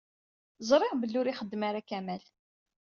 [0.69, 2.23] Ẓriɣ belli ur ixeddem ara Kamal.